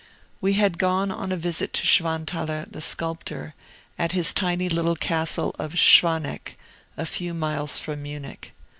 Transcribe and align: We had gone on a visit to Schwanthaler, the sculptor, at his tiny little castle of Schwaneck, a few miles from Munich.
We 0.41 0.53
had 0.53 0.79
gone 0.79 1.11
on 1.11 1.31
a 1.31 1.37
visit 1.37 1.73
to 1.73 1.85
Schwanthaler, 1.85 2.65
the 2.67 2.81
sculptor, 2.81 3.53
at 3.99 4.13
his 4.13 4.33
tiny 4.33 4.67
little 4.67 4.95
castle 4.95 5.55
of 5.59 5.77
Schwaneck, 5.77 6.57
a 6.97 7.05
few 7.05 7.35
miles 7.35 7.77
from 7.77 8.01
Munich. 8.01 8.51